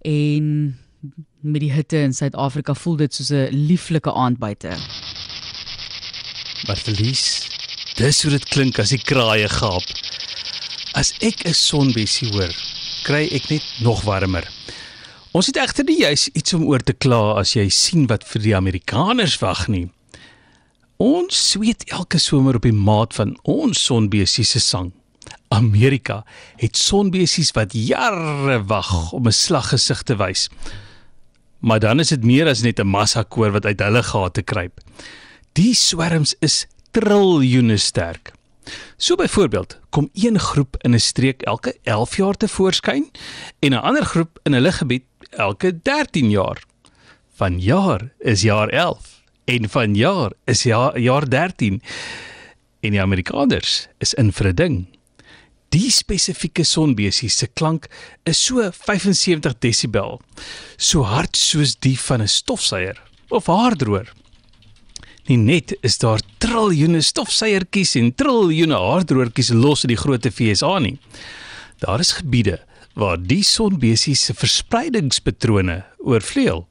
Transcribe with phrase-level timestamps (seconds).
[0.00, 0.78] en
[1.40, 4.68] met die hitte in Suid-Afrika voel dit soos 'n lieflike aand buite.
[6.66, 7.48] Maar verlies,
[7.96, 9.86] dis hoe dit klink as die kraaie gaap.
[10.92, 12.54] As ek 'n sonbesie hoor,
[13.02, 14.44] kry ek net nog warmer.
[15.32, 18.42] Ons het egter nie juis iets om oor te kla as jy sien wat vir
[18.42, 19.88] die Amerikaners wag nie.
[20.96, 24.92] Ons sweet elke somer op die maat van ons sonbesies se sang.
[25.50, 26.22] Amerika
[26.56, 30.48] het sonbesies wat jare wag om 'n slaggesig te wys.
[31.58, 34.80] Maar dan is dit meer as net 'n massakoor wat uit hulle gate kruip.
[35.52, 38.32] Die swerms is triljoene sterk.
[38.96, 43.10] So byvoorbeeld, kom een groep in 'n streek elke 11 jaar te voorskyn
[43.58, 46.62] en 'n ander groep in hulle gebied elke 13 jaar.
[47.34, 51.82] Van jaar is jaar 11 en van jaar is jaar jaar 13.
[52.80, 54.99] En die Amerikaners is in vir 'n ding.
[55.70, 57.84] Die spesifieke sonbesie se klank
[58.26, 60.16] is so 75 desibel,
[60.76, 62.98] so hard soos die van 'n stofsuier
[63.30, 64.10] of haardroër.
[65.28, 70.98] Nie net is daar triljoene stofsuiertjies en triljoene haardroërtjies los in die groot FSA nie.
[71.78, 72.58] Daar is gebiede
[72.94, 76.66] waar die sonbesie se verspreidingspatrone oorvleuel.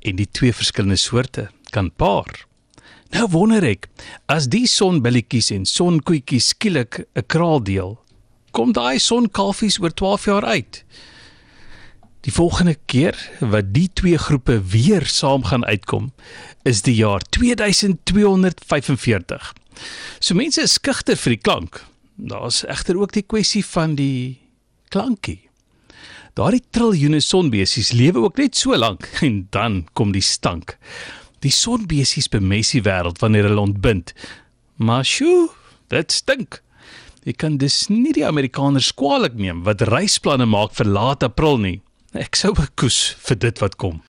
[0.00, 2.49] En die twee verskillende soorte kan paar.
[3.10, 3.88] Nou wonder ek,
[4.30, 7.98] as die sonbilletjies en sonkoetjies skielik 'n kraal deel,
[8.52, 10.84] kom daai sonkalfies oor 12 jaar uit.
[12.20, 16.12] Die volgende keer wat die twee groepe weer saam gaan uitkom,
[16.62, 19.54] is die jaar 2245.
[20.20, 21.84] So mense is skugter vir die klank.
[22.16, 24.38] Daar's egter ook die kwessie van die
[24.88, 25.48] klankie.
[26.34, 30.78] Daardie triljoene sonbesies lewe ook net so lank en dan kom die stank.
[31.40, 34.12] Die sonbesies bemess die wêreld wanneer hulle ontbind.
[34.76, 35.48] Maar sjoe,
[35.92, 36.60] dit stink.
[37.24, 41.78] Jy kan dus nie die Amerikaners kwaadlik neem wat reisplanne maak vir laat April nie.
[42.16, 44.00] Ek sou bekoes vir dit wat kom.